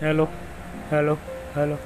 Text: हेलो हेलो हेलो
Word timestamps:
हेलो 0.00 0.24
हेलो 0.92 1.14
हेलो 1.56 1.76